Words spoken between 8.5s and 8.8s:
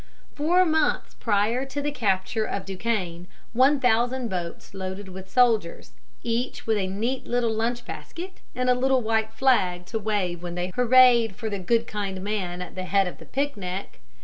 and a